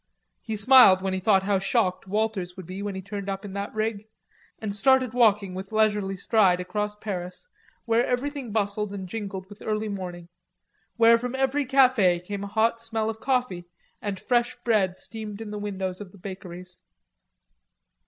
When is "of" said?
13.11-13.19, 16.01-16.11